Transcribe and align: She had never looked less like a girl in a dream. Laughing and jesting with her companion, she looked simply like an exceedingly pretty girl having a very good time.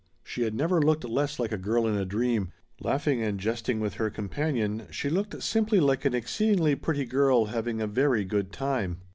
She 0.23 0.41
had 0.41 0.55
never 0.55 0.81
looked 0.81 1.03
less 1.03 1.37
like 1.37 1.51
a 1.51 1.59
girl 1.59 1.85
in 1.85 1.93
a 1.95 2.05
dream. 2.05 2.51
Laughing 2.79 3.21
and 3.21 3.39
jesting 3.39 3.79
with 3.79 3.93
her 4.01 4.09
companion, 4.09 4.87
she 4.89 5.11
looked 5.11 5.43
simply 5.43 5.79
like 5.79 6.05
an 6.05 6.15
exceedingly 6.15 6.73
pretty 6.73 7.05
girl 7.05 7.45
having 7.53 7.79
a 7.79 7.85
very 7.85 8.25
good 8.25 8.51
time. 8.51 8.97